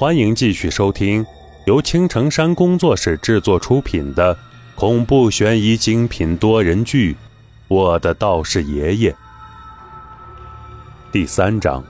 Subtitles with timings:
[0.00, 1.26] 欢迎继续收听
[1.66, 4.38] 由青城山工作室制作出品的
[4.76, 7.14] 恐怖悬疑精品多人剧
[7.66, 9.12] 《我的道士爷爷》
[11.10, 11.82] 第三章：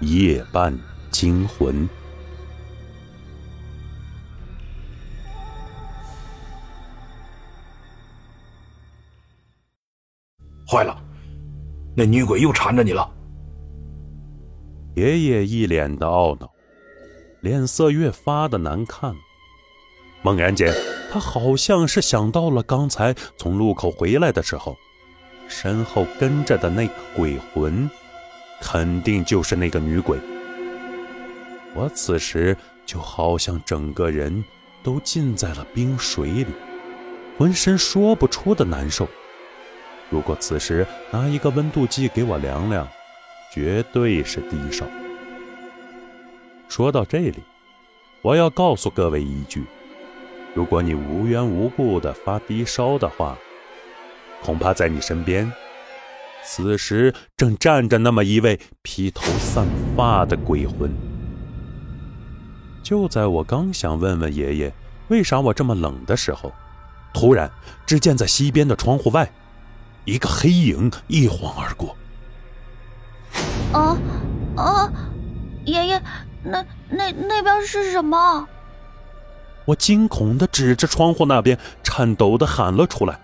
[0.00, 0.76] 夜半
[1.12, 1.88] 惊魂。
[10.66, 11.00] 坏了，
[11.96, 13.08] 那女鬼又缠着你了。
[14.96, 16.50] 爷爷一脸的懊恼，
[17.48, 19.16] 脸色越发的难看。
[20.20, 20.70] 猛然间，
[21.10, 24.76] 他好像是想到了刚才从路口回来的时候，
[25.48, 27.88] 身后跟着的那个鬼魂，
[28.60, 30.18] 肯定就是那个女鬼。
[31.74, 34.44] 我此时就好像整个人
[34.82, 36.48] 都浸在了冰水里，
[37.38, 39.08] 浑身说不出的难受。
[40.10, 42.86] 如果此时拿一个温度计给我量量，
[43.50, 44.84] 绝对是低烧。
[46.68, 47.42] 说到这里，
[48.20, 49.64] 我要告诉各位一句：
[50.54, 53.36] 如果你无缘无故的发低烧的话，
[54.42, 55.50] 恐怕在你身边，
[56.44, 60.92] 此时正站着那么一位披头散发的鬼魂。
[62.82, 64.72] 就在我刚想问问爷爷
[65.08, 66.52] 为啥我这么冷的时候，
[67.14, 67.50] 突然，
[67.86, 69.30] 只见在西边的窗户外。
[70.04, 71.94] 一个黑影一晃而过。
[73.72, 73.98] 啊
[74.56, 74.90] 啊！
[75.66, 76.02] 爷爷，
[76.50, 78.48] 那那那边是什么？
[79.66, 83.20] 我惊恐的指着窗户那边，颤抖的喊了出来：“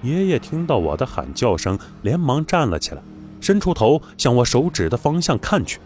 [0.00, 3.02] 爷爷听到我的喊叫声，连忙站了起来，
[3.40, 5.80] 伸出头向我手指的方向看去。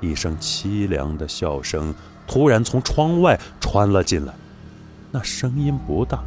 [0.00, 1.94] 一声凄凉的笑声
[2.26, 4.34] 突然从窗外传了进来，
[5.12, 6.22] 那声音不大，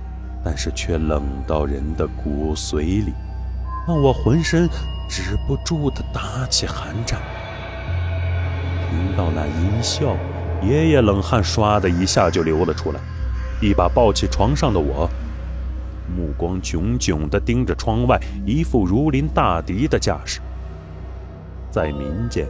[0.45, 3.11] 但是却冷到人的骨髓里，
[3.87, 4.69] 让我浑身
[5.09, 7.19] 止不住的打起寒战。
[8.87, 10.15] 听到那音效，
[10.61, 12.99] 爷爷冷汗唰的一下就流了出来，
[13.59, 15.09] 一把抱起床上的我，
[16.15, 20.39] 目光炯炯地盯着窗外，一副如临大敌的架势。
[21.71, 22.47] 在民间。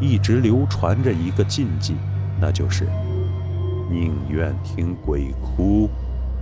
[0.00, 1.96] 一直流传着一个禁忌，
[2.40, 2.86] 那就是
[3.90, 5.90] 宁愿听鬼哭，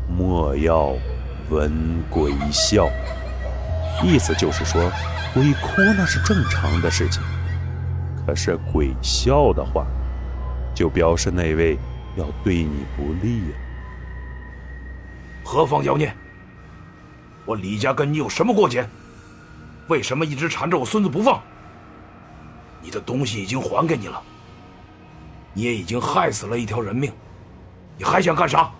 [0.08, 0.94] 莫要
[1.50, 2.88] 闻鬼笑。
[4.02, 4.90] 意思就是说，
[5.32, 7.22] 鬼哭那是正常的事情，
[8.26, 9.86] 可是鬼笑的话，
[10.74, 11.78] 就表示那位
[12.16, 13.56] 要对你不利呀。
[15.42, 16.14] 何方妖孽？
[17.44, 18.86] 我李家跟你有什么过节？
[19.88, 21.40] 为什么一直缠着我孙子不放？
[22.82, 24.20] 你的东西已经还给你了，
[25.54, 27.12] 你也已经害死了一条人命，
[27.96, 28.70] 你还想干啥？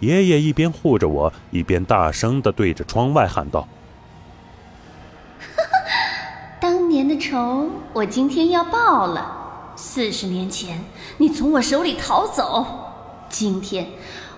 [0.00, 3.66] 爷爷一边护着我，一边大声的对着窗外喊道
[6.60, 9.34] ：“当年的仇，我今天要报了。
[9.74, 10.84] 四十年前
[11.18, 12.66] 你从我手里逃走，
[13.28, 13.86] 今天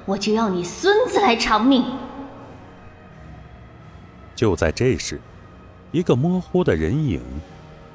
[0.04, 1.84] 我就要你孙子来偿命。”
[4.34, 5.21] 就在这时，
[5.92, 7.21] 一个模糊的人影。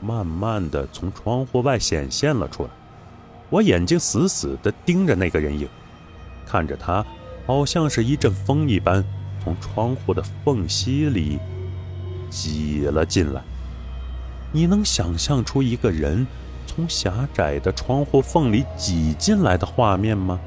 [0.02, 2.70] 慢慢的从窗户外显现了出来，
[3.50, 5.68] 我眼睛死死的盯着那个人影，
[6.46, 7.04] 看着他，
[7.46, 9.04] 好像是一阵风一般，
[9.44, 11.40] 从窗户的缝隙里
[12.30, 13.42] 挤了进来。
[14.52, 16.26] 你能想象出一个人
[16.66, 20.40] 从狭窄的窗户缝里挤进来的画面吗？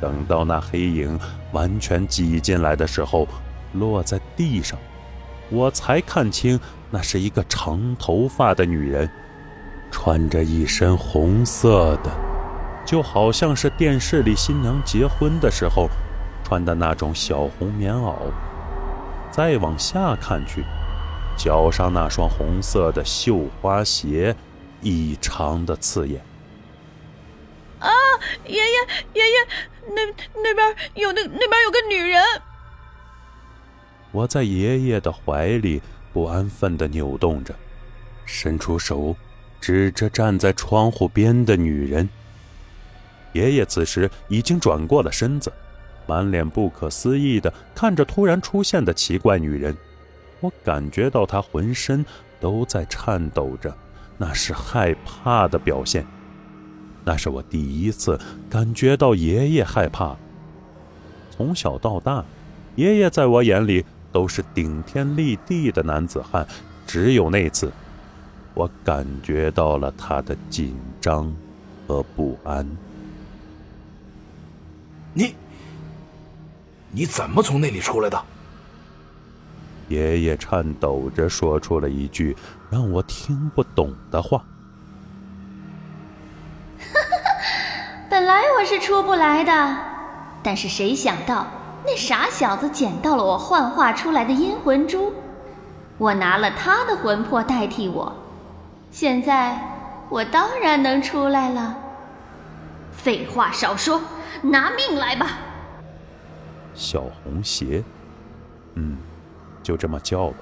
[0.00, 1.18] 等到那黑影
[1.52, 3.28] 完全挤进来的时候，
[3.72, 4.78] 落在地上。
[5.48, 6.58] 我才看清，
[6.90, 9.08] 那是一个长头发的女人，
[9.92, 12.10] 穿着一身红色的，
[12.86, 15.88] 就好像是电视里新娘结婚的时候
[16.44, 18.14] 穿的那种小红棉袄。
[19.32, 20.64] 再往下看去，
[21.36, 24.34] 脚上那双红色的绣花鞋
[24.80, 26.22] 异常的刺眼。
[27.80, 27.90] 啊，
[28.46, 28.62] 爷爷，
[29.12, 29.36] 爷爷，
[29.88, 32.22] 那那边有那那边有个女人。
[34.12, 35.82] 我在爷爷的怀里
[36.12, 37.54] 不安分的扭动着，
[38.24, 39.14] 伸出手
[39.60, 42.08] 指着站在窗户边的女人。
[43.36, 45.52] 爷爷此时已经转过了身子，
[46.06, 49.76] 满脸不可思议地看着突然出现的奇怪女人。
[50.40, 52.04] 我感觉到他浑身
[52.40, 53.72] 都在颤抖着，
[54.18, 56.06] 那是害怕的表现。
[57.04, 58.18] 那是我第一次
[58.50, 60.16] 感觉到爷爷害怕。
[61.30, 62.24] 从小到大，
[62.74, 63.84] 爷爷在我眼里。
[64.12, 66.46] 都是顶天立地的男子汉，
[66.86, 67.70] 只有那次，
[68.54, 71.30] 我感觉到了他的紧张
[71.86, 72.66] 和不安。
[75.16, 75.34] 你，
[76.90, 78.22] 你怎么从那里出来的？
[79.88, 82.36] 爷爷颤抖着说出了一句
[82.68, 84.44] 让我听不懂的话。
[88.10, 89.76] 本来我是出不来的，
[90.42, 91.46] 但是谁想到
[91.82, 95.14] 那傻小子捡到了我幻化出来的阴魂珠，
[95.96, 98.14] 我拿了他的魂魄代替我，
[98.90, 99.58] 现在
[100.10, 101.74] 我当然能出来了。
[102.92, 104.00] 废话少说，
[104.42, 105.38] 拿命来吧！
[106.74, 107.82] 小红鞋，
[108.74, 108.96] 嗯，
[109.62, 110.36] 就这么叫吧。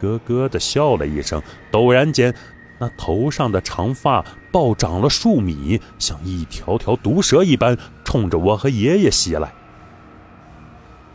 [0.00, 2.34] 咯咯的笑了一声，陡然间，
[2.78, 4.22] 那头上的长发
[4.52, 9.50] 暴涨了数米，像一条条毒蛇一般，冲着我和爷爷袭来。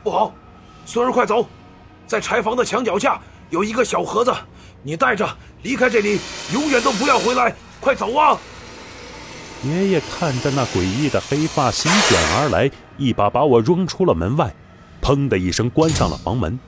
[0.03, 0.33] 不好，
[0.85, 1.47] 孙儿快走，
[2.07, 4.33] 在柴房的墙脚下有一个小盒子，
[4.81, 5.29] 你带着
[5.61, 6.19] 离开这里，
[6.51, 7.53] 永远都不要回来！
[7.79, 8.37] 快走啊！
[9.63, 14.51] 爷爷看着那诡异的黑发席卷而来，一把把我扔出了门外，
[15.01, 16.59] 砰的一声关上了房门。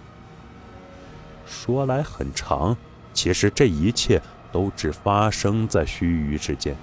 [1.46, 2.78] 说来很长，
[3.12, 6.76] 其实这一切都只发生在须臾之间，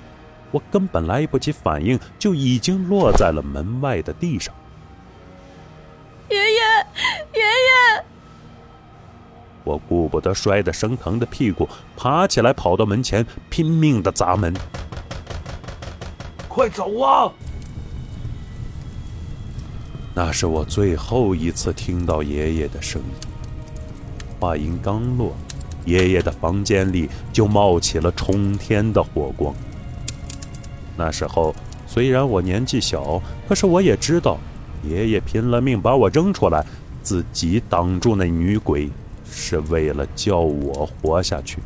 [0.50, 4.52] 我根本来不及反应，就已经落在了门外的地上。
[6.28, 6.58] 爷爷，
[7.34, 8.04] 爷爷！
[9.62, 14.52] 我顾不得摔得生疼的屁股，爬起来跑到门前，拼命的砸门。
[16.50, 17.32] 快走啊！
[20.12, 23.28] 那是我最后一次听到爷爷的声音。
[24.40, 25.32] 话音刚落，
[25.84, 29.54] 爷爷的房间里就冒起了冲天的火光。
[30.96, 31.54] 那时候
[31.86, 34.36] 虽然我年纪小，可是我也知道，
[34.82, 36.66] 爷爷拼了命把我扔出来，
[37.00, 38.90] 自己挡住那女鬼，
[39.30, 41.58] 是为了叫我活下去。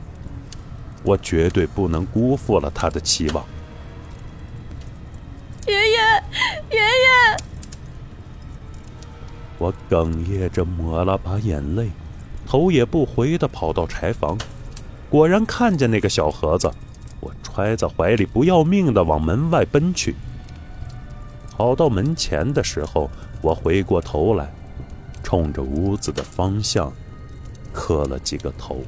[1.02, 3.42] 我绝对不能辜负了他的期望。
[5.66, 5.98] 爷爷，
[6.70, 7.36] 爷爷！
[9.58, 11.90] 我哽咽着抹了把眼泪，
[12.46, 14.36] 头也不回地跑到柴房，
[15.08, 16.70] 果然看见那个小盒子，
[17.20, 20.14] 我揣在怀里，不要命地往门外奔去。
[21.56, 23.08] 跑到门前的时候，
[23.40, 24.52] 我回过头来，
[25.22, 26.92] 冲着屋子的方向
[27.72, 28.82] 磕了几个头。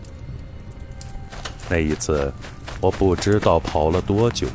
[1.68, 2.32] 那一次，
[2.80, 4.48] 我不知道跑了多久。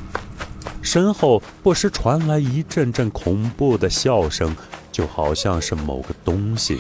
[0.82, 4.56] 身后不时传来一阵阵恐怖的笑声，
[4.92, 6.78] 就好像是某个东西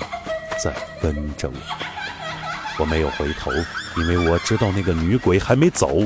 [0.63, 1.55] 在跟着我。
[2.79, 3.51] 我没有回头，
[3.97, 6.01] 因为我知道那个女鬼还没走。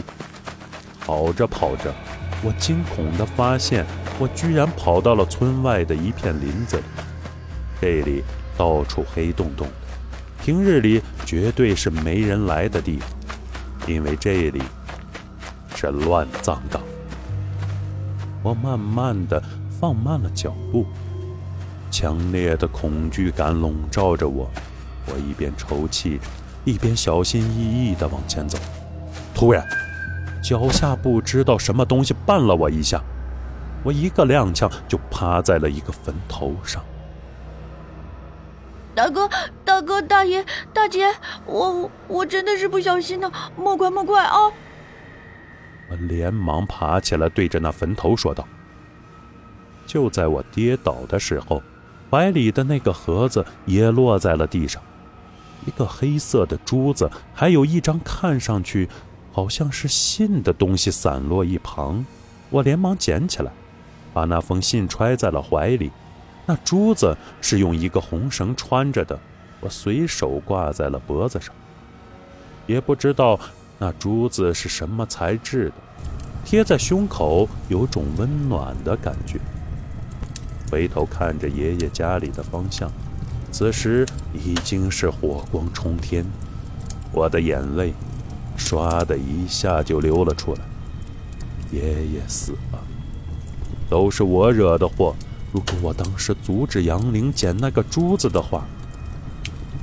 [0.99, 1.93] 跑着跑着，
[2.43, 3.85] 我惊恐地发现，
[4.17, 6.83] 我居然跑到了村外的一片林子里。
[7.79, 8.23] 这里
[8.57, 13.09] 到处黑洞洞的，平日里绝对是没人来的地方，
[13.87, 14.63] 因为这里
[15.75, 16.81] 是乱葬岗。
[18.41, 19.41] 我慢慢的
[19.79, 20.87] 放慢了脚步，
[21.95, 24.51] 强烈的恐惧感笼罩着我。
[25.07, 26.25] 我一边抽泣着，
[26.65, 28.57] 一边小心翼翼地往前走。
[29.33, 29.65] 突然，
[30.44, 33.01] 脚下不知道什么东西绊了我一下，
[33.81, 36.83] 我一个踉跄就趴在了一个坟头上。
[38.94, 39.30] 大哥，
[39.63, 41.13] 大哥，大爷，大姐，
[41.45, 44.36] 我我真的是不小心的，莫怪莫怪啊！
[45.89, 48.45] 我连忙爬起来，对着那坟头说道
[49.88, 51.63] ：“就在我跌倒的时候，
[52.15, 54.81] 怀里的那个盒子也落在了地上，
[55.65, 58.88] 一个黑色的珠子，还有一张看上去
[59.34, 62.05] 好像是信的东西散落一旁。
[62.50, 63.51] 我连忙捡起来，
[64.13, 65.91] 把那封信揣在了怀里。
[66.45, 69.19] 那珠子是用一个红绳穿着的，
[69.60, 71.53] 我随手挂在了脖子上，
[72.65, 73.38] 也不知道。”
[73.77, 75.74] 那珠子是什么材质的？
[76.45, 79.38] 贴在胸口有种温暖的感觉。
[80.69, 82.91] 回头看着爷爷家里的方向，
[83.51, 86.25] 此时已经是火光冲天，
[87.12, 87.93] 我的眼泪
[88.57, 90.60] 唰的一下就流了出来。
[91.72, 92.79] 爷爷死了，
[93.89, 95.15] 都是我惹的祸。
[95.51, 98.65] 如果我当时阻止杨玲捡那个珠子的话，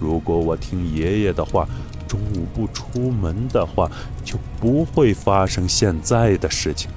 [0.00, 1.68] 如果我听爷爷的话。
[2.08, 3.90] 中午不出门的话，
[4.22, 6.90] 就不会发生现在的事情。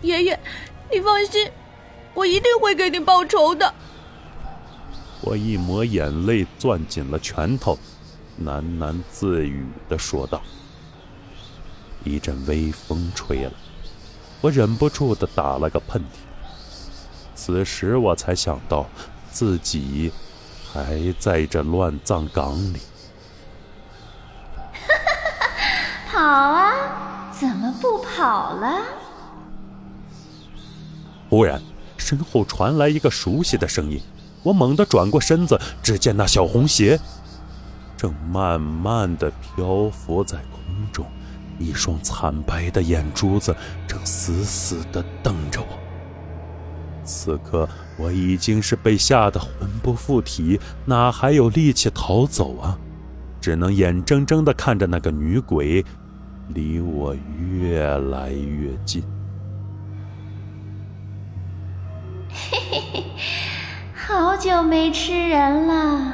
[0.00, 0.38] 爷爷，
[0.94, 1.50] 你放心，
[2.14, 3.74] 我一定会给你报仇的。
[5.22, 7.76] 我一抹眼泪，攥紧了拳头，
[8.44, 10.40] 喃喃自语的说道。
[12.04, 13.50] 一阵微风吹来，
[14.40, 16.04] 我忍不住的打了个喷嚏。
[17.34, 18.86] 此时我才想到，
[19.32, 20.12] 自己。
[20.72, 22.80] 还在这乱葬岗里，
[26.10, 27.30] 跑啊！
[27.30, 28.82] 怎么不跑了？
[31.34, 31.60] 忽然，
[31.96, 34.00] 身后传来一个熟悉的声音。
[34.44, 36.96] 我猛地转过身子，只见那小红鞋
[37.96, 40.62] 正慢慢地漂浮在空
[40.92, 41.04] 中，
[41.58, 43.52] 一双惨白的眼珠子
[43.84, 45.66] 正死死地瞪着我。
[47.02, 52.78] 此刻我已经是被吓得魂不附体，哪还有力气逃走啊？
[53.40, 55.84] 只能眼睁睁地看着那个女鬼
[56.50, 59.02] 离我越来越近。
[64.44, 66.12] 久没吃人了，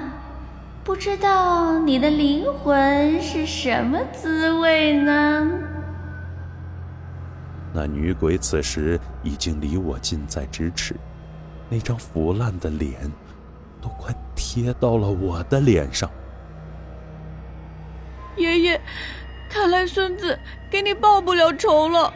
[0.85, 5.51] 不知道你的灵魂是什么滋味呢？
[7.75, 10.95] 那女鬼此时已经离我近在咫尺，
[11.69, 13.01] 那张腐烂的脸
[13.83, 16.09] 都快贴到了我的脸上。
[18.37, 18.81] 爷爷，
[19.51, 20.39] 看来孙子
[20.71, 22.15] 给你报不了仇了。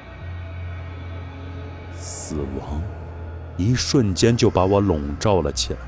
[1.96, 2.80] 死亡。
[3.56, 5.78] 一瞬间就把我笼罩了起来，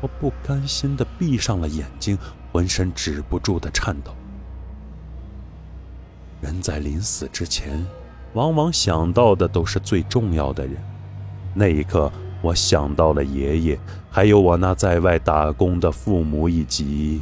[0.00, 2.16] 我不甘心地闭上了眼睛，
[2.52, 4.12] 浑身止不住的颤抖。
[6.40, 7.86] 人在临死之前，
[8.32, 10.76] 往往想到的都是最重要的人。
[11.52, 13.78] 那一刻，我想到了爷爷，
[14.10, 17.20] 还有我那在外打工的父母，以及……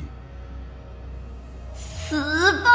[1.75, 2.70] 死吧！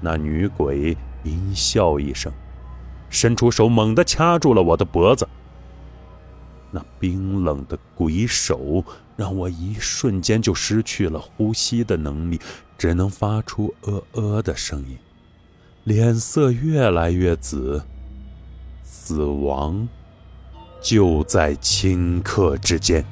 [0.00, 2.32] 那女鬼阴笑一声。
[3.10, 5.28] 伸出手，猛地掐住了我的脖子。
[6.74, 8.84] 那冰冷的鬼手
[9.16, 12.40] 让我一瞬间就失去了呼吸的能力，
[12.76, 14.98] 只能发出“呃呃”的声音，
[15.84, 17.80] 脸色越来越紫。
[18.82, 19.86] 死亡
[20.80, 23.04] 就在顷刻之间。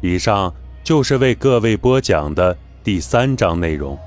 [0.00, 3.98] 以上就是为各位播讲的第三章内容。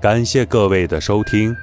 [0.00, 1.54] 感谢各位的收听，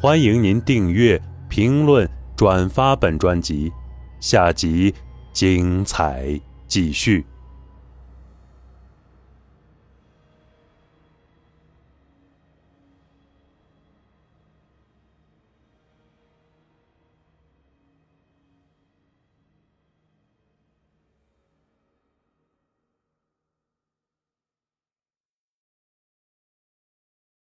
[0.00, 1.20] 欢迎您订阅、
[1.56, 3.72] 评论、转发本专辑，
[4.20, 4.94] 下集
[5.32, 7.24] 精彩继续。